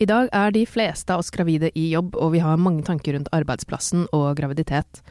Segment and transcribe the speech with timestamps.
[0.00, 3.12] I dag er de fleste av oss gravide i jobb, og vi har mange tanker
[3.12, 5.02] rundt arbeidsplassen og graviditet.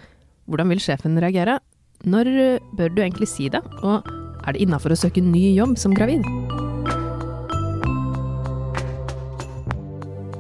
[0.50, 1.60] Hvordan vil sjefen reagere?
[2.10, 2.30] Når
[2.74, 3.62] bør du egentlig si det?
[3.86, 4.02] Og
[4.42, 6.26] er det innafor å søke ny jobb som gravid?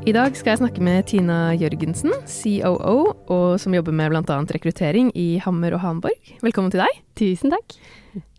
[0.10, 4.42] I dag skal jeg snakke med Tina Jørgensen, COO, og som jobber med bl.a.
[4.50, 6.38] rekruttering i Hammer og Hanborg.
[6.42, 7.04] Velkommen til deg.
[7.22, 7.78] Tusen takk.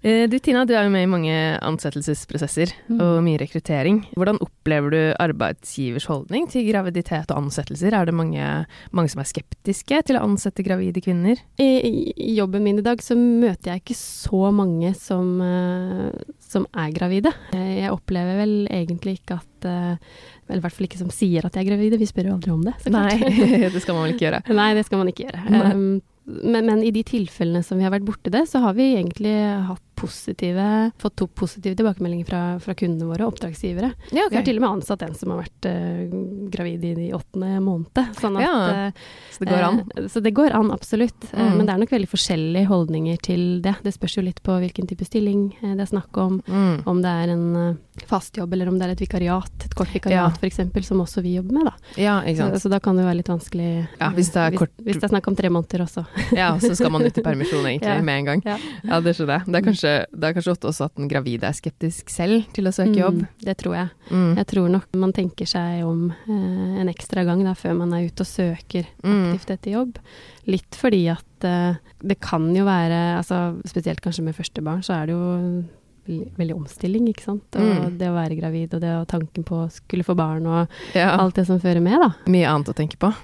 [0.02, 3.00] Eh, du Tina, du er jo med i mange ansettelsesprosesser Mm.
[3.04, 3.98] og mye rekruttering.
[4.16, 7.92] Hvordan opplever du arbeidsgivers holdning til graviditet og ansettelser?
[7.92, 11.36] Er det mange, mange som er skeptiske til å ansette gravide kvinner?
[11.60, 11.68] I,
[12.16, 16.10] I jobben min i dag så møter jeg ikke så mange som, eh,
[16.40, 17.32] som er gravide.
[17.52, 21.52] Eh, Jeg opplever vel egentlig ikke at Eller i hvert fall ikke som sier at
[21.52, 21.98] de er gravide.
[22.00, 22.72] Vi spør jo aldri om det.
[22.80, 23.20] så klart.
[23.20, 24.40] Nei, det skal man vel ikke gjøre.
[24.56, 25.42] Nei, det skal man ikke gjøre.
[25.52, 25.72] Nei.
[25.74, 26.00] Um,
[26.42, 29.34] men, men i de tilfellene som vi har vært borti det, så har vi egentlig
[29.68, 33.92] hatt positive, fått to positive tilbakemeldinger fra, fra kundene våre oppdragsgivere.
[34.16, 36.14] Ja, Vi har til og med ansatt en som har vært uh,
[36.52, 38.00] gravid i de åttende måned.
[38.20, 38.54] Sånn at, Ja,
[38.86, 38.92] eh,
[39.34, 39.80] Så det går an.
[39.98, 41.28] Uh, Så det går an, absolutt.
[41.32, 41.40] Mm.
[41.40, 43.76] Uh, Men det er nok veldig forskjellige holdninger til det.
[43.84, 46.40] Det spørs jo litt på hvilken type stilling det er snakk om.
[46.48, 46.82] Mm.
[46.88, 50.10] Om det er en fast jobb, eller om det er et vikariat, et kort vikariat
[50.10, 50.28] Ja.
[50.40, 51.68] f.eks., som også vi jobber med.
[51.68, 51.74] Da.
[52.00, 53.68] Ja, Så, så da kan det jo være litt vanskelig
[54.00, 56.06] Ja, hvis det er hvis, kort- hvis det er snakk om tre måneder også.
[56.36, 58.42] Ja, så skal man ut i permisjon egentlig med en gang.
[58.46, 58.56] Ja.
[58.88, 59.52] Ja, det skjønner jeg.
[59.52, 62.72] Det er kanskje, det er kanskje også at den gravide er skeptisk selv til å
[62.74, 63.20] søke jobb.
[63.22, 63.88] Mm, det tror jeg.
[64.10, 64.30] Mm.
[64.40, 68.06] Jeg tror nok man tenker seg om eh, en ekstra gang da, før man er
[68.08, 69.32] ute og søker Mm.
[69.32, 69.98] aktivt etter jobb.
[70.46, 74.94] Litt fordi at eh, det kan jo være, altså, spesielt kanskje med første barn, så
[75.00, 75.64] er det jo
[76.10, 77.44] veldig omstilling, ikke sant.
[77.54, 77.98] Og Mm.
[77.98, 81.16] det å være gravid, og det å tanken på å skulle få barn, og Ja.
[81.20, 82.10] alt det som fører med, da.
[82.26, 83.14] Mye annet å tenke på,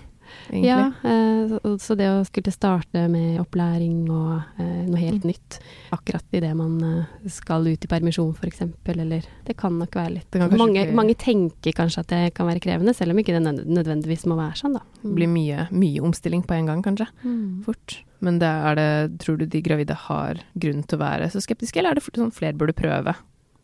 [0.51, 0.69] egentlig.
[0.69, 5.31] Ja, eh, så, det å skulle starte med opplæring og eh, noe helt Mm.
[5.33, 5.59] nytt
[5.95, 10.37] akkurat idet man eh, skal ut i permisjon f.eks., eller Det kan nok være litt
[10.57, 10.95] mange, ikke...
[10.95, 14.61] mange tenker kanskje at det kan være krevende, selv om ikke det nødvendigvis må være
[14.61, 14.85] sånn, da.
[15.03, 17.09] Det blir mye, mye omstilling på en gang, kanskje.
[17.25, 17.63] Mm.
[17.67, 18.01] Fort.
[18.21, 18.91] Men det det,
[19.23, 22.35] tror du de gravide har grunn til å være så skeptiske, eller er det sånn
[22.35, 23.17] flere burde prøve?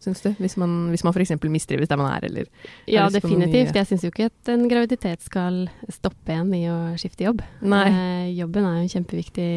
[0.03, 0.33] Syns du?
[0.43, 1.37] Hvis man, hvis man f.eks.
[1.47, 2.49] mistrives der man er, eller
[2.91, 3.77] Ja, noe definitivt.
[3.79, 5.61] Jeg syns jo ikke at en graviditet skal
[5.93, 7.45] stoppe en i å skifte jobb.
[7.63, 7.85] Nei.
[7.87, 9.51] Eh, jobben er jo en kjempeviktig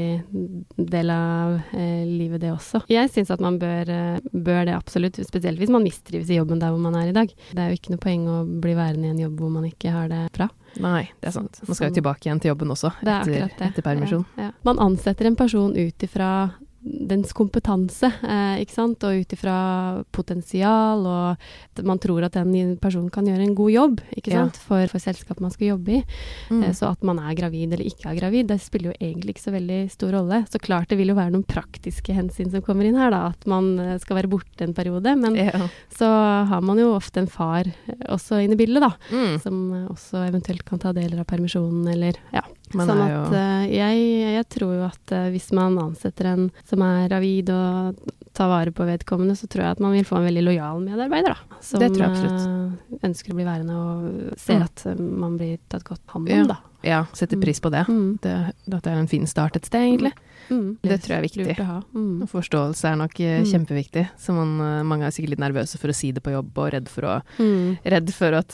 [0.93, 2.83] del av eh, livet, det også.
[2.93, 6.61] Jeg syns at man bør, eh, bør det absolutt, spesielt hvis man mistrives i jobben
[6.61, 7.33] der hvor man er i dag.
[7.49, 9.95] Det er jo ikke noe poeng å bli værende i en jobb hvor man ikke
[9.95, 10.49] har det bra.
[10.83, 11.61] Nei, det er sant.
[11.65, 14.25] Man skal jo tilbake igjen til jobben også, Det er etter, etter permisjon.
[14.35, 14.53] Ja, ja.
[14.67, 16.29] Man ansetter en person ut ifra
[16.85, 21.37] dens kompetanse, eh, ikke sant, og ut ifra potensial, og
[21.77, 24.43] at man tror at den personen kan gjøre en god jobb, ikke Ja.
[24.45, 26.03] sant, for, for selskapet man skal jobbe i.
[26.51, 26.63] Mm.
[26.63, 29.45] Eh, Så at man er gravid eller ikke er gravid, det spiller jo egentlig ikke
[29.47, 30.43] så veldig stor rolle.
[30.51, 33.47] Så klart det vil jo være noen praktiske hensyn som kommer inn her, da, at
[33.47, 35.15] man eh, skal være borte en periode.
[35.17, 35.67] Men Ja.
[35.89, 36.05] så
[36.47, 39.39] har man jo ofte en far eh, også inne i bildet, da, Mm.
[39.41, 42.41] som eh, også eventuelt kan ta deler av permisjonen, eller ja.
[42.73, 46.81] Man sånn at eh, jeg, jeg tror jo at uh, hvis man ansetter en som
[46.81, 47.95] er gravid og
[48.33, 51.35] tar vare på vedkommende, så tror jeg at man vil få en veldig lojal medarbeider,
[51.37, 51.59] da.
[51.61, 52.41] Som Det tror jeg absolutt.
[52.91, 54.63] eh, ønsker å bli værende og ser Mm.
[54.63, 56.41] at man blir tatt godt hånd Ja.
[56.41, 56.57] om, da.
[56.83, 57.41] ja, setter Mm.
[57.43, 57.85] pris på det.
[57.87, 58.19] Mm.
[58.21, 58.35] det.
[58.73, 60.11] At det er en fin start et sted, egentlig.
[60.49, 60.77] Mm.
[60.83, 61.57] Det tror jeg er viktig.
[61.95, 62.21] Mm.
[62.23, 63.45] Og Forståelse er nok Mm.
[63.45, 64.09] kjempeviktig.
[64.19, 66.89] Så man, mange er sikkert litt nervøse for å si det på jobb, og redd
[66.89, 67.77] for, å, Mm.
[67.85, 68.49] redd for at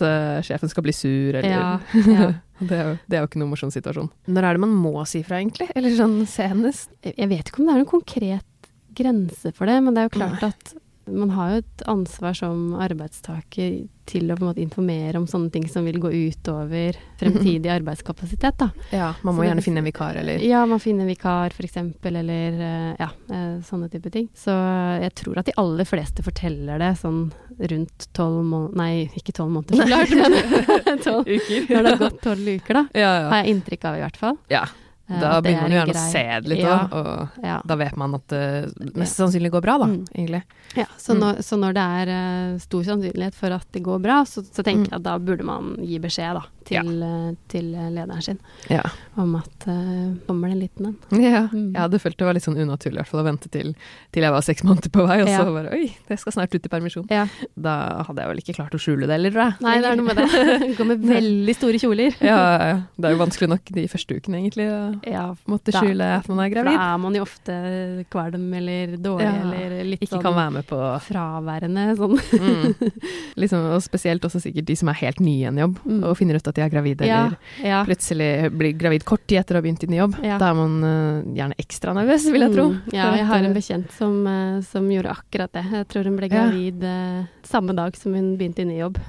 [0.45, 2.33] sjefen skal bli sur, eller Ja, ja.
[2.69, 4.11] det, er jo, det er jo ikke noen morsom situasjon.
[4.31, 5.69] Når er det man må si fra, egentlig?
[5.75, 6.93] Eller sånn senest?
[7.05, 10.17] Jeg vet ikke om det er noen konkret grense for det, men det er jo
[10.19, 10.73] klart at
[11.11, 15.49] man har jo et ansvar som arbeidstaker til å på en måte informere om sånne
[15.53, 18.57] ting som vil gå utover fremtidig arbeidskapasitet.
[18.59, 18.67] Da.
[18.93, 21.55] Ja, man må Så det- gjerne finne en vikar, eller Ja, man finner en vikar
[21.55, 24.29] f.eks., eller eh, ja, eh, sånne type ting.
[24.37, 24.53] Så
[25.01, 29.51] jeg tror at de aller fleste forteller det sånn rundt tolv måneder Nei, ikke tolv
[29.57, 31.67] måneder, så klart, men uker.
[31.75, 32.85] når det har gått tolv uker, da.
[32.93, 33.29] Ja, ja.
[33.29, 34.37] Har jeg inntrykk av, i hvert fall.
[34.49, 34.63] ja.
[35.11, 36.87] Eh, Da det begynner man er gjerne å se det litt Ja.
[36.91, 37.61] og Ja.
[37.67, 40.05] da vet man at det mest sannsynlig går bra, da, Mm.
[40.15, 40.43] egentlig.
[40.77, 41.19] Ja, så, Mm.
[41.19, 42.07] når, så når det er
[42.53, 44.89] eh, stor sannsynlighet for at det går bra, så, så tenker Mm.
[44.91, 47.33] jeg at da burde man gi beskjed da, til, ja.
[47.51, 48.83] til lederen sin Ja.
[49.17, 50.97] om at uh, kommer det en liten en.
[51.21, 51.73] Ja, Mm.
[51.73, 53.73] jeg hadde følt det var litt sånn unaturlig i hvert fall å vente til,
[54.13, 56.65] til jeg var seks måneder på vei, og så bare oi, jeg skal snart ut
[56.65, 57.07] i permisjon.
[57.09, 57.25] Ja.
[57.57, 59.31] Da hadde jeg vel ikke klart å skjule det, eller?
[59.31, 59.55] tror jeg.
[59.61, 60.27] Nei, det er noe med det.
[60.71, 62.15] Du Går med veldig store kjoler.
[62.21, 62.77] Ja, ja, ja.
[62.97, 66.27] det er jo vanskelig nok de første ukene, egentlig, å Ja, måtte Da- skjule at
[66.29, 66.77] man er gravid.
[66.77, 70.51] da er man jo ofte kvalm eller dårlig Ja, eller litt Ikke sånn kan være
[70.59, 72.15] med på fraværende sånn.
[72.17, 72.91] mm.
[73.37, 76.03] liksom, Og spesielt også sikkert de som er helt nye i en jobb, Mm.
[76.05, 77.81] og finner ut at de er gravide, Ja, eller ja.
[77.87, 80.17] plutselig blir gravid kort tid etter å ha begynt i ny jobb.
[80.25, 80.39] Ja.
[80.41, 82.67] Da er man uh, gjerne ekstra nervøs, vil jeg tro.
[82.71, 85.65] Mm, ja, jeg har en bekjent som, uh, som gjorde akkurat det.
[85.81, 88.99] Jeg tror hun ble gravid eh, samme dag som hun begynte i ny jobb.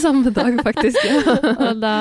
[0.00, 0.98] Samme dag, faktisk.
[1.06, 1.36] Ja.
[1.68, 1.94] Og da,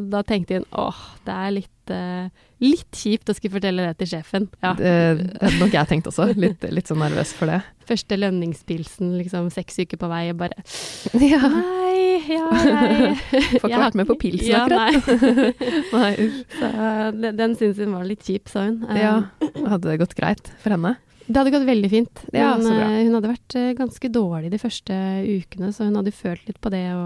[0.00, 2.28] da tenkte hun åh, det er litt, eh,
[2.64, 4.46] litt kjipt å skulle fortelle det til sjefen.
[4.62, 4.72] Ja.
[4.78, 4.92] Det,
[5.42, 6.30] hadde nok jeg tenkt også.
[6.38, 7.60] Litt, litt sånn nervøs for det.
[7.84, 10.56] Første lønningspilsen, liksom seks uker på vei, og bare
[11.34, 11.42] Ja.
[11.52, 13.12] Nei, ja, nei.
[13.60, 15.10] Får ikke vært med på pilsen ja, akkurat.
[15.12, 15.50] Nei.
[16.00, 16.30] Nei.
[16.56, 18.80] Så, eh, den syns syntes hun var litt kjip, sa hun.
[18.88, 19.16] Eh, Ja.
[19.64, 20.96] Hadde det gått greit for henne?
[21.26, 22.22] Det hadde gått veldig fint.
[22.36, 26.12] Ja, men eh, hun hadde vært eh, ganske dårlig de første ukene, så hun hadde
[26.12, 27.04] følt litt på det å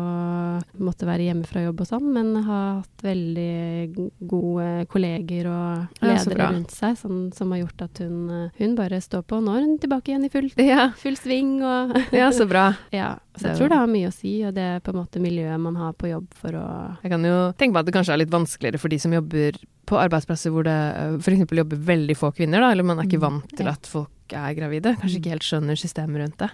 [0.83, 6.43] måtte være hjemme fra jobb og sånn, men har hatt veldig gode kolleger og ledere
[6.43, 9.41] ja, rundt seg som, som har gjort at hun, eh, hun bare står på.
[9.45, 12.73] Nå er hun tilbake igjen i full, Ja, full sving og ja så bra.
[12.95, 13.17] Ja.
[13.39, 15.63] Så jeg tror det har mye å si, og det er på en måte miljøet
[15.63, 16.65] man har på jobb for å
[17.05, 19.61] Jeg kan jo tenke meg at det kanskje er litt vanskeligere for de som jobber
[19.89, 20.77] på arbeidsplasser hvor det
[21.25, 21.47] f.eks.
[21.57, 24.53] jobber veldig få kvinner, da, eller man er ikke Mm, vant til at folk er
[24.53, 24.91] gravide.
[25.01, 25.21] Kanskje Mm.
[25.23, 26.49] ikke helt skjønner systemet rundt det.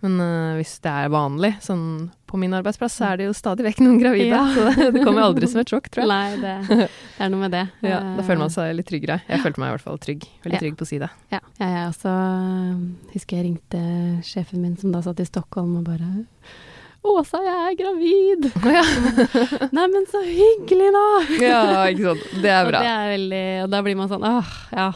[0.00, 1.82] Men uh, hvis det er vanlig, sånn
[2.30, 4.32] på min arbeidsplass, så er det jo stadig vekk noen gravide.
[4.32, 4.46] Ja.
[4.54, 6.08] Så det, det kommer aldri som et sjokk, tror jeg.
[6.08, 6.88] Nei, det, det
[7.26, 7.66] er noe med det.
[7.92, 9.20] Ja, da føler man seg litt tryggere.
[9.28, 10.24] Jeg følte meg i hvert fall trygg.
[10.46, 11.10] Veldig trygg på å si det.
[11.36, 12.16] Ja, jeg er også
[13.12, 13.84] Husker jeg ringte
[14.24, 16.08] sjefen min som da satt i Stockholm og bare
[17.02, 18.48] Åsa, jeg er gravid!
[18.76, 18.82] Ja,
[19.72, 21.04] Nei, men så hyggelig, da!
[21.40, 22.26] ja ikke sant.
[22.42, 22.80] Det er Og, bra.
[22.84, 24.90] det er veldig, og da blir man sånn Åh, ja.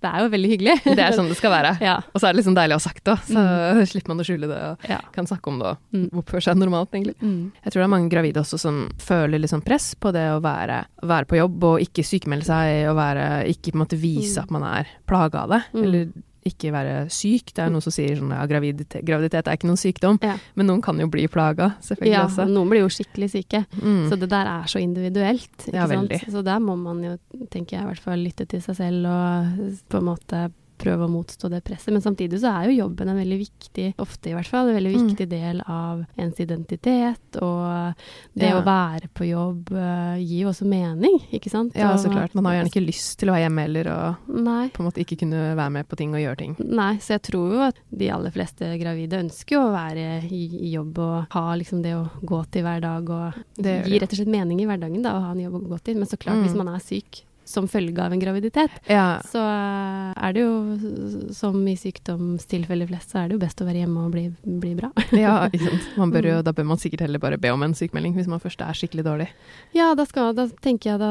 [0.00, 0.74] Det er jo veldig hyggelig.
[0.96, 1.70] Det er sånn det skal være.
[1.84, 1.98] Ja.
[2.14, 3.42] Og så er det liksom deilig å ha sagt det, så
[3.90, 4.96] slipper man å skjule det og ja.
[5.12, 6.06] kan snakke om det Mm.
[6.14, 7.16] og oppføre seg normalt, egentlig.
[7.20, 7.50] Mm.
[7.64, 10.40] Jeg tror det er mange gravide også som føler litt sånn press på det å
[10.44, 14.38] være, være på jobb og ikke sykemelde seg og være, ikke på en måte vise
[14.40, 14.44] Mm.
[14.46, 15.82] at man er plaga av det, Mm.
[15.84, 16.08] eller
[16.46, 17.52] ikke være syk.
[17.54, 20.36] Det er noen som sier sånn ja, graviditet, graviditet er ikke noen sykdom, Ja.
[20.56, 22.46] men noen kan jo bli plaga, selvfølgelig ja, også.
[22.48, 23.64] noen blir jo skikkelig syke.
[23.82, 24.08] Mm.
[24.08, 25.50] Så det der er så individuelt.
[25.66, 26.08] Ikke Ja, sant?
[26.10, 26.32] veldig.
[26.32, 27.16] Så der må man jo,
[27.50, 30.50] tenker jeg, i hvert fall lytte til seg selv og på en måte
[30.80, 31.92] prøve å motstå det presset.
[31.94, 34.94] Men samtidig så er jo jobben en veldig viktig, ofte i hvert fall, en veldig
[34.96, 35.06] Mm.
[35.10, 37.36] viktig del av ens identitet.
[37.42, 37.94] Og
[38.34, 38.60] det Ja.
[38.60, 41.74] å være på jobb uh, gir jo også mening, ikke sant?
[41.76, 42.34] ja, så klart.
[42.34, 44.68] Man har gjerne ikke lyst til å være hjemme heller og Nei.
[44.70, 46.56] på en måte ikke kunne være med på ting og gjøre ting.
[46.58, 50.42] Nei, så jeg tror jo at de aller fleste gravide ønsker jo å være i,
[50.70, 53.98] i jobb og ha liksom det å gå til hver dag og Det gir gi
[54.00, 55.94] rett og slett mening i hverdagen da, å ha en jobb å gå til.
[55.96, 56.44] Men så klart, Mm.
[56.46, 61.30] hvis man er syk som følge av en graviditet, Ja, så eh, er det jo,
[61.34, 64.72] som i sykdomstilfeller flest, så er det jo best å være hjemme og bli, bli
[64.78, 64.90] bra.
[65.16, 65.88] ja ikke sant.
[66.00, 66.44] Man bør jo, Mm.
[66.46, 69.02] da bør man sikkert heller bare be om en sykemelding hvis man først er skikkelig
[69.04, 69.26] dårlig.
[69.74, 71.10] Ja, da, skal, da tenker jeg da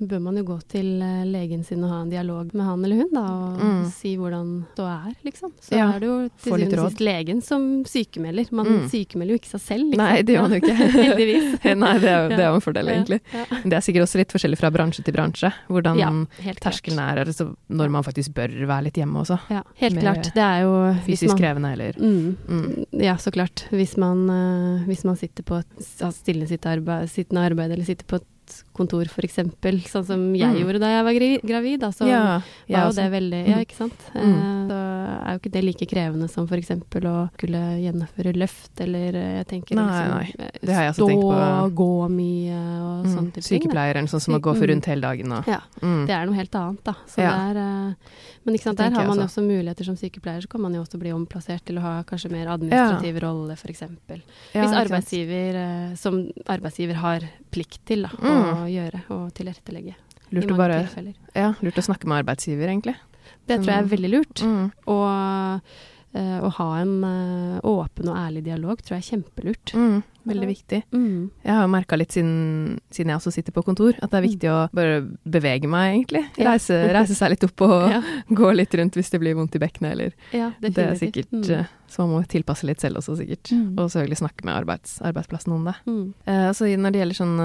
[0.00, 3.02] bør man jo gå til eh, legen sin og ha en dialog med han eller
[3.04, 3.84] hun, da, og Mm.
[3.90, 5.52] si hvordan det er, liksom.
[5.62, 8.50] Så Ja, er det jo til syvende og sist legen som sykemelder.
[8.52, 8.88] Man Mm.
[8.90, 10.02] sykemelder jo ikke seg selv, liksom.
[10.02, 10.76] Nei, det gjør man jo ikke.
[11.06, 11.46] Heldigvis.
[11.84, 13.20] Nei, det er jo en fordel, egentlig.
[13.32, 13.60] Ja, ja.
[13.64, 16.10] Det er sikkert også litt forskjellig fra bransje til bransje, hvordan ja
[16.60, 19.38] terskelen er, altså når man faktisk bør være litt hjemme også.
[19.52, 20.30] Ja, helt Mer klart.
[20.34, 20.72] Det er jo
[21.06, 22.36] Fysisk man- krevende eller Mm.
[22.48, 22.86] Mm.
[23.02, 23.66] Ja, så klart.
[23.70, 27.84] Hvis man, uh, hvis man sitter på et ja, stille sitt arbeid, sittende arbeid, eller
[27.84, 28.26] sitter på et
[28.76, 29.40] kontor f.eks.,
[29.90, 30.60] sånn som jeg Mm.
[30.62, 31.16] gjorde da jeg var
[31.50, 33.64] gravid, så Ja, var jo det veldig Ja, Mm.
[33.66, 33.98] ikke sant.
[34.14, 34.34] Mm.
[34.36, 36.70] Eh, så er jo ikke det like krevende som f.eks.
[36.70, 40.34] å skulle gjennomføre løft, eller eh, jeg tenker Nei, liksom nei.
[40.46, 41.32] eh, Det har jeg stå tenkt på.
[41.36, 43.12] og gå mye og Mm.
[43.14, 44.06] sånne type da.
[44.06, 46.06] Sånn som må gå for rundt hele dagen og Ja, mm.
[46.06, 46.94] det er noe helt annet, da.
[47.06, 47.30] Så Ja.
[47.52, 47.94] det er, eh,
[48.44, 49.42] men ikke sant, der har man jo også.
[49.46, 52.46] muligheter som sykepleier, så kan man jo også bli omplassert til å ha kanskje mer
[52.48, 53.82] administrativ rolle, f.eks.
[54.54, 57.20] Ja, Hvis arbeidsgiver, som arbeidsgiver har
[57.52, 58.66] plikt til da, å Mm.
[58.70, 59.94] gjøre og tilrettelegge.
[60.32, 60.88] Lurt å bare.
[61.36, 62.96] Ja, lurt å snakke med arbeidsgiver, egentlig.
[63.46, 64.42] Det tror jeg er veldig lurt.
[64.42, 64.64] Mm.
[64.92, 65.06] Og
[66.16, 69.72] uh, å ha en uh, åpen og ærlig dialog tror jeg er kjempelurt.
[69.76, 69.98] Mm.
[70.26, 70.78] Veldig viktig.
[70.90, 71.30] Mm.
[71.46, 74.48] Jeg har merka litt siden, siden jeg også sitter på kontor, at det er viktig
[74.50, 76.22] å bare bevege meg, egentlig.
[76.42, 78.00] Reise, reise seg litt opp og Ja,
[78.40, 81.44] gå litt rundt hvis det blir vondt i bekkenet, eller ja, Det er sikkert Mm.
[81.60, 83.52] eh, Så man må tilpasse litt selv også, sikkert.
[83.54, 83.76] Mm.
[83.78, 85.76] Og selvfølgelig snakke med arbeids, arbeidsplassen om det.
[85.86, 86.02] Mm.
[86.26, 87.36] Eh, altså når det gjelder sånn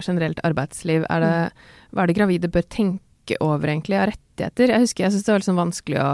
[0.00, 1.32] generelt arbeidsliv, er det,
[1.92, 3.04] hva er det gravide bør tenke
[3.40, 4.74] over egentlig av rettigheter?
[4.74, 6.12] Jeg husker jeg syntes det var litt sånn vanskelig å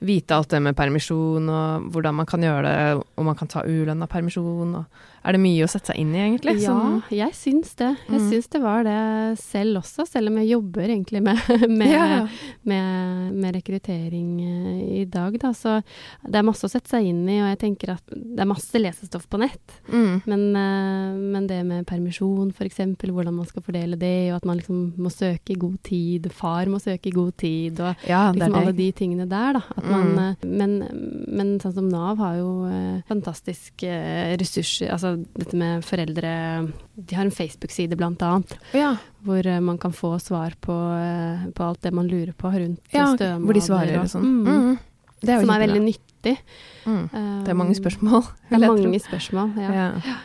[0.00, 3.62] vite alt det med permisjon og hvordan man kan gjøre det, om man kan ta
[3.64, 4.74] ulønna permisjon.
[4.76, 4.84] Og
[5.26, 6.52] er det mye å sette seg inn i, egentlig?
[6.62, 7.96] Ja, Sånn- jeg syns det.
[8.08, 8.30] Jeg Mm.
[8.30, 11.40] syns det var det selv også, selv om jeg jobber egentlig med,
[11.80, 12.28] med, ja.
[12.64, 15.50] med, med rekruttering eh, i dag, da.
[15.56, 15.82] Så
[16.22, 18.78] det er masse å sette seg inn i, og jeg tenker at det er masse
[18.78, 19.78] lesestoff på nett.
[19.90, 20.22] Mm.
[20.26, 22.76] Men, eh, men det med permisjon, f.eks.,
[23.06, 26.66] hvordan man skal fordele det, og at man liksom må søke i god tid, far
[26.70, 29.62] må søke i god tid, og ja, liksom alle de tingene der, da.
[29.76, 30.18] At man, Mm.
[30.18, 30.72] eh, men,
[31.28, 34.90] men sånn som Nav har jo eh, fantastiske eh, ressurser.
[34.92, 36.32] Altså dette med foreldre
[36.96, 40.76] De har en Facebook-side blant annet, Ja, hvor man kan få svar på,
[41.54, 43.44] på alt det man lurer på rundt ja stønader.
[43.44, 44.24] hvor de svarer og sånn.
[44.46, 44.78] Mm.
[45.20, 46.36] Det er jo Som er veldig veldig nyttig.
[46.86, 47.04] Mm.
[47.44, 48.22] Det er mange spørsmål.
[48.50, 49.70] Det er mange spørsmål, ja.
[49.72, 50.16] Ja.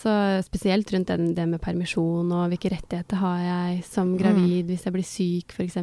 [0.00, 0.08] Så
[0.46, 4.18] spesielt rundt den, det med permisjon og hvilke rettigheter har jeg som Mm.
[4.18, 5.76] gravid hvis jeg blir syk f.eks.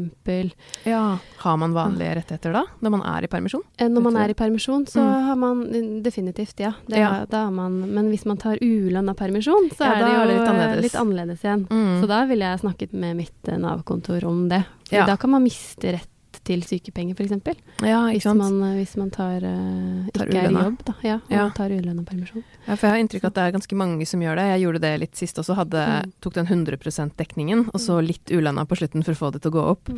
[0.86, 1.18] ja.
[1.44, 3.62] Har man vanlige rettigheter da, når man er i permisjon?
[3.78, 5.26] Eh, Når man er i permisjon, så Mm.
[5.28, 6.74] har man eh, definitivt, ja.
[6.88, 7.26] Det, Ja.
[7.30, 10.50] Da har man, men hvis man tar ulønna permisjon, så Ja, er det jo litt
[10.50, 10.82] annerledes.
[10.84, 11.68] litt annerledes igjen.
[11.70, 12.02] Mm.
[12.02, 14.66] Så da ville jeg snakket med mitt eh, Nav-kontor om det.
[14.90, 15.06] For Ja.
[15.06, 16.10] Da kan man miste rett
[16.48, 17.60] til sykepenger, f.eks.
[17.84, 20.94] Ja, Hvis man, eh, hvis man tar, uh, Tar ikke er i jobb, da.
[21.04, 21.50] Ja, og Ja.
[21.56, 22.44] tar ulønna permisjon.
[22.68, 24.46] Ja, for jeg har inntrykk av at det er ganske mange som gjør det.
[24.54, 26.14] Jeg gjorde det litt sist også, hadde, Mm.
[26.22, 29.52] tok den 100 dekningen, og så litt ulønna på slutten for å få det til
[29.52, 29.90] å gå opp.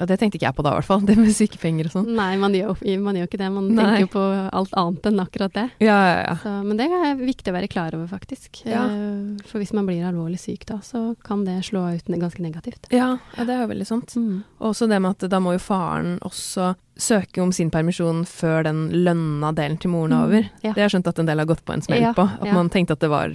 [0.00, 1.02] Og det tenkte ikke jeg på da, i hvert fall.
[1.08, 2.06] Det med sykepenger og sånn.
[2.16, 3.50] Nei, man gjør, man gjør ikke det.
[3.52, 3.82] Man Nei.
[3.84, 4.22] tenker jo på
[4.60, 5.66] alt annet enn akkurat det.
[5.84, 6.36] Ja, ja, ja.
[6.42, 8.62] Så, men det er viktig å være klar over, faktisk.
[8.64, 8.86] Ja.
[8.88, 12.88] Eh, For hvis man blir alvorlig syk da, så kan det slå ut ganske negativt.
[12.90, 14.16] Ja, ja, det er jo veldig sant.
[14.16, 16.72] Og også det med at da må jo faren også
[17.02, 20.48] søke om sin permisjon før den lønna delen til moren er Mm, over.
[20.62, 20.72] ja.
[20.72, 22.26] Det har jeg skjønt at en del har gått på en smell på.
[22.40, 23.32] At man tenkte at det var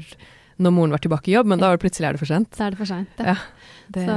[0.58, 2.50] når moren var tilbake i jobb, men da var det plutselig er det for sent.
[2.58, 3.36] Så er det for sent, Ja,
[3.94, 4.14] Det, Så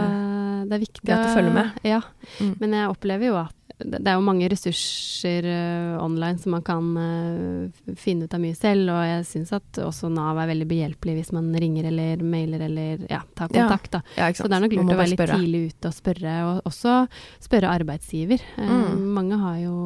[0.66, 1.80] det er viktig greit å følge med.
[1.86, 2.02] Ja.
[2.40, 2.54] Mm.
[2.60, 6.64] Men jeg opplever jo at det det er jo mange ressurser uh, online som man
[6.64, 10.68] kan uh, finne ut av mye selv, og jeg syns at også Nav er veldig
[10.68, 14.02] behjelpelig hvis man ringer eller mailer eller ja, tar kontakt, da.
[14.18, 16.70] ja, ja, Så det er nok lurt å være litt tidlig ute og spørre, og
[16.70, 16.96] også
[17.40, 18.44] spørre arbeidsgiver.
[18.60, 19.04] Mm.
[19.16, 19.76] Mange har jo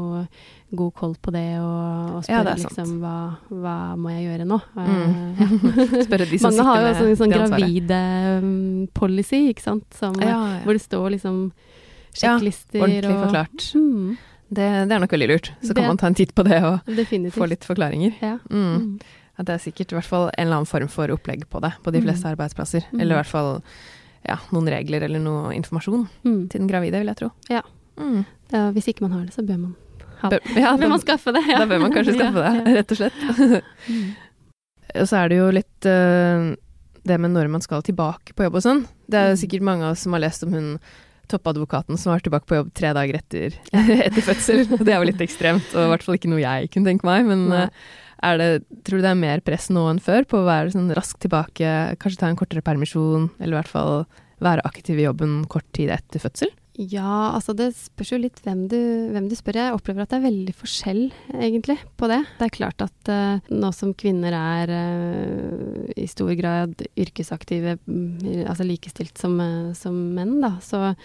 [0.76, 3.14] god koll på det, og, og Ja, spørre det er liksom hva,
[3.50, 4.58] hva må jeg gjøre nå?
[4.76, 5.36] Eh, Mm.
[5.40, 6.02] ja.
[6.08, 7.64] Spørre de som Mange har jo også en med sånn det ansvaret.
[7.64, 7.98] gravide
[8.44, 10.60] um, policy, ikke sant, som, Ja, ja.
[10.64, 13.68] hvor det står liksom Ja, sjekklister Ordentlig og forklart.
[13.74, 14.16] Mm,
[14.54, 15.52] Det, det er nok veldig lurt.
[15.62, 17.34] Så Det- kan man ta en titt på det og definitivt.
[17.34, 18.14] få litt forklaringer.
[18.22, 18.38] Ja.
[18.50, 18.76] Mm.
[18.76, 19.00] Mm.
[19.38, 21.72] Ja, det er sikkert i hvert fall en eller annen form for opplegg på det,
[21.82, 22.04] på de Mm.
[22.06, 22.84] fleste arbeidsplasser.
[22.92, 23.00] Mm.
[23.00, 23.62] Eller i hvert fall
[24.28, 26.48] ja, noen regler eller noe informasjon Mm.
[26.48, 27.30] til den gravide, vil jeg tro.
[27.50, 27.62] Ja.
[27.98, 28.24] Mm.
[28.52, 29.80] Ja, hvis ikke man har det, så bør man det.
[30.32, 31.42] Bør, ja, Bør man skaffe det?
[31.50, 31.58] Ja.
[31.62, 33.24] da bør man kanskje skaffe det, rett og slett.
[33.88, 34.04] Mm.
[34.94, 36.52] Og så er det jo litt uh,
[37.04, 38.84] det med når man skal tilbake på jobb og sånn.
[39.10, 39.42] Det er jo Mm.
[39.42, 40.68] sikkert mange av oss som har lest om hun
[41.28, 44.64] toppadvokaten som var tilbake på jobb tre dager etter, etter fødsel.
[44.76, 47.24] Det er jo litt ekstremt, og i hvert fall ikke noe jeg kunne tenke meg.
[47.28, 47.86] Men eh,
[48.28, 48.48] er det,
[48.84, 51.96] tror du det er mer press nå enn før på å være sånn raskt tilbake,
[52.00, 54.04] kanskje ta en kortere permisjon, eller i hvert fall
[54.44, 56.52] være aktiv i jobben kort tid etter fødsel?
[56.74, 58.78] Ja, altså det spørs jo litt hvem du,
[59.14, 59.60] hvem du spør.
[59.60, 61.02] Jeg opplever at det er veldig forskjell,
[61.38, 62.18] egentlig, på det.
[62.40, 68.42] Det er klart at uh, nå som kvinner er uh, i stor grad yrkesaktive, mm,
[68.50, 70.96] altså likestilt som, uh, som menn, da, så,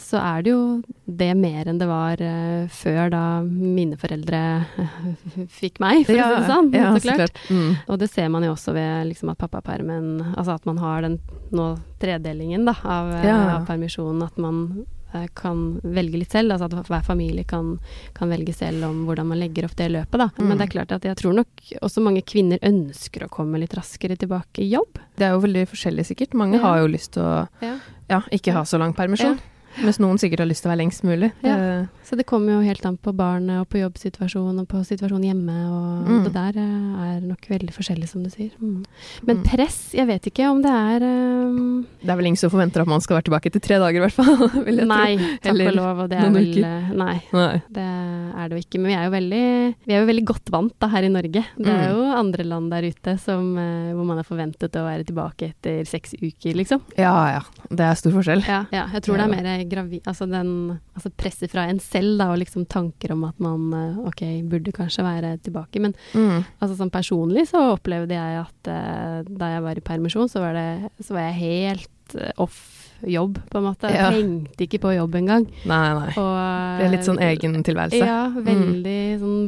[0.00, 0.64] så er det jo
[1.06, 4.94] det mer enn det var uh, før da mine foreldre eh,
[5.60, 6.70] fikk meg, for å si det sånn.
[6.72, 7.40] ja, så klart.
[7.52, 7.76] Mm.
[7.92, 11.18] Og det ser man jo også ved liksom, at pappapermen Altså at man har den
[11.52, 13.36] nå tredelingen da, av, eh, Ja.
[13.58, 14.24] av permisjonen.
[14.24, 16.56] At man uh, kan velge litt selv.
[16.56, 17.78] Altså at hver familie kan,
[18.16, 20.18] kan velge selv om hvordan man legger opp det løpet.
[20.24, 20.30] Da.
[20.40, 20.48] Mm.
[20.48, 23.76] Men det er klart at jeg tror nok også mange kvinner ønsker å komme litt
[23.76, 24.98] raskere tilbake i jobb.
[25.20, 26.32] Det er jo veldig forskjellig sikkert.
[26.34, 26.64] Mange Ja.
[26.64, 27.76] har jo lyst til å Ja.
[28.08, 29.36] ja, ikke ha så lang permisjon.
[29.82, 31.32] Mens noen sikkert har lyst til å være lengst mulig.
[31.42, 31.56] Ja.
[31.56, 35.24] Eh, Så det kommer jo helt an på barnet og på jobbsituasjonen og på situasjonen
[35.24, 35.54] hjemme.
[35.72, 36.24] Og Mm.
[36.24, 38.50] det der eh, er nok veldig forskjellig, som du sier.
[38.60, 38.84] Mm.
[39.26, 39.44] Men Mm.
[39.44, 42.86] press, jeg vet ikke om det er um, Det er vel ingen som forventer at
[42.86, 44.36] man skal være tilbake etter tre dager, i hvert fall.
[44.86, 45.98] Nei, takk Eller og lov.
[46.04, 46.60] Og det er vel
[46.94, 47.62] Nei, Nei.
[47.72, 48.80] det er det jo ikke.
[48.80, 51.44] Men vi er jo veldig, vi er jo veldig godt vant da, her i Norge.
[51.56, 51.96] Det er Mm.
[51.96, 56.14] jo andre land der ute som, hvor man er forventet å være tilbake etter seks
[56.20, 56.80] uker, liksom.
[56.98, 57.40] Ja ja,
[57.70, 58.44] det er stor forskjell.
[58.46, 60.00] Ja, ja jeg tror det er mer gravi...
[60.06, 63.98] Altså, den, altså presset fra en selv, da, og liksom tanker om at man eh,
[64.08, 65.80] ok, burde kanskje være tilbake.
[65.80, 66.44] Men Mm.
[66.60, 70.54] altså sånn personlig så opplevde jeg at eh, da jeg var i permisjon, så var,
[70.54, 73.88] det, så var jeg helt eh, off jobb, på en måte.
[73.92, 74.06] Ja.
[74.14, 75.42] Tenkte ikke på jobb engang.
[75.68, 76.12] Nei, nei.
[76.16, 76.36] Og,
[76.78, 78.00] Det er litt sånn egen tilværelse.
[78.00, 79.42] Ja, veldig sånn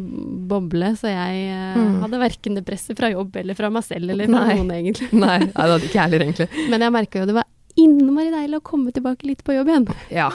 [0.51, 0.91] boble.
[0.99, 1.47] Så jeg
[1.77, 2.01] Mm.
[2.03, 4.57] hadde verken det presset fra jobb eller fra meg selv eller fra Nei.
[4.59, 5.09] noen, egentlig.
[5.13, 6.49] Nei, nei, det hadde ikke jeg heller, egentlig.
[6.71, 7.47] Men jeg merka jo det var
[7.87, 9.87] innmari deilig å komme tilbake litt på jobb igjen.
[10.13, 10.29] Ja,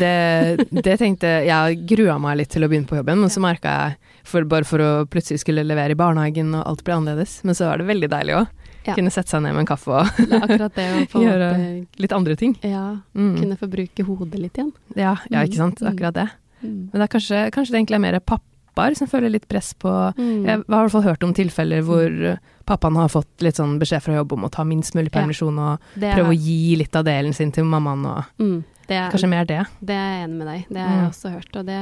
[0.00, 3.72] det, det tenkte Jeg grua meg litt til å begynne på jobben, men så merka
[3.76, 3.98] jeg,
[4.30, 7.70] for, bare for å plutselig skulle levere i barnehagen og alt ble annerledes, men så
[7.70, 8.50] var det veldig deilig òg.
[8.86, 8.94] Ja.
[8.96, 10.84] Kunne sette seg ned med en kaffe og Det
[11.26, 11.48] Gjøre
[12.00, 12.54] litt andre ting.
[12.64, 13.34] ja, Mm.
[13.36, 14.70] kunne få bruke hodet litt igjen.
[14.96, 15.82] Ja, ja, ikke sant.
[15.82, 15.90] Mm.
[15.92, 16.28] Akkurat det.
[16.62, 16.78] Mm.
[16.92, 19.92] Men det er kanskje, kanskje det egentlig er mer pappaer som føler litt press på
[20.16, 20.46] Mm.
[20.46, 22.38] Jeg har i hvert fall hørt om tilfeller hvor
[22.70, 25.88] pappaen har fått litt sånn beskjed fra jobb om å ta minst mulig permisjon og
[25.98, 28.60] prøve å gi litt av delen sin til mammaen og mm.
[28.90, 29.60] Det er, Kanskje mer det.
[29.86, 31.10] det er jeg enig med deg Det har jeg Mm.
[31.12, 31.56] også hørt.
[31.60, 31.76] Og det,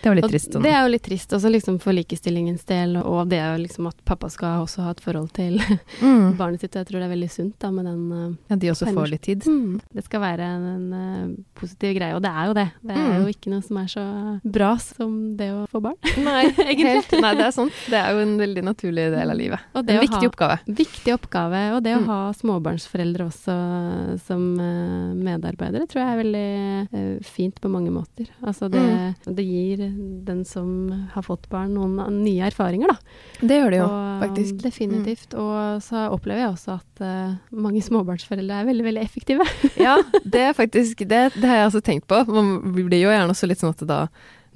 [0.00, 0.50] Det jo litt trist.
[0.54, 0.62] Sånn.
[0.64, 3.88] det er jo litt trist, også liksom for likestillingens del, og det er jo liksom
[3.90, 5.58] at pappa skal også ha et forhold til
[6.00, 6.36] Mm.
[6.38, 6.72] barnet sitt.
[6.74, 9.22] Og jeg tror det er veldig sunt da med den Ja, de også får litt
[9.28, 9.44] tid.
[9.44, 9.80] Mm.
[9.92, 12.66] Det skal være en, en eh, positiv greie, og det er jo det.
[12.82, 13.20] Det er Mm.
[13.22, 15.96] jo ikke noe som er så bra som det å få barn.
[16.24, 16.88] Nei, Egentlig.
[16.88, 17.20] helt.
[17.20, 17.72] Nei, det er sant.
[17.90, 19.60] Det er jo en veldig naturlig del av livet.
[19.74, 20.58] Og det en viktig ha- oppgave.
[20.66, 21.62] Viktig oppgave.
[21.76, 22.06] Og det å Mm.
[22.06, 28.28] ha småbarnsforeldre også som eh, medarbeidere, tror jeg er veldig eh, fint på mange måter.
[28.42, 29.34] Altså det, Mm.
[29.36, 29.82] det gir
[30.24, 30.70] den som
[31.14, 32.96] har fått barn, noen nye erfaringer, da.
[33.40, 34.62] Det gjør det jo, og, faktisk.
[34.62, 35.34] Definitivt.
[35.34, 39.46] Og så opplever jeg også at eh, mange småbarnsforeldre er veldig, veldig effektive.
[39.88, 42.22] Ja, det er faktisk det, det har jeg også tenkt på.
[42.28, 44.02] Man blir jo gjerne også litt sånn at da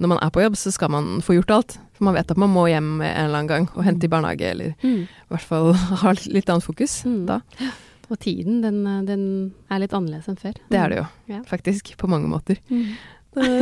[0.01, 1.75] når man er på jobb, så skal man få gjort alt.
[1.93, 4.41] For man vet at man må hjem en eller annen gang og hente i barnehage,
[4.49, 5.69] eller i hvert fall
[6.01, 7.25] ha litt annet fokus Mm.
[7.29, 7.37] da.
[8.13, 9.25] Og tiden, den, eh, den
[9.73, 10.53] er litt annerledes enn før.
[10.69, 11.41] Det er det jo, Ja.
[11.49, 12.59] faktisk, på mange måter.
[12.69, 12.93] Mm.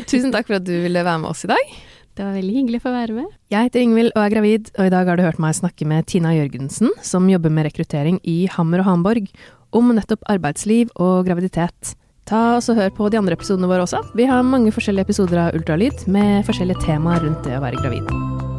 [0.06, 1.72] Tusen takk for at du ville være med oss i dag.
[2.12, 3.30] Det var veldig hyggelig å få være med.
[3.50, 6.06] Jeg heter Ingvild og er gravid, og i dag har du hørt meg snakke med
[6.12, 9.32] Tina Jørgensen, som jobber med rekruttering i Hammer og Hamborg,
[9.72, 11.96] om nettopp arbeidsliv og graviditet.
[12.28, 14.04] Ta og Hør på de andre episodene våre også.
[14.14, 18.51] Vi har mange forskjellige episoder av Ultralyd med forskjellige temaer rundt det å være gravid.